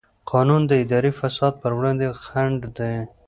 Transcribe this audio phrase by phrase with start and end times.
[0.31, 2.95] قانون د اداري فساد پر وړاندې خنډ دی.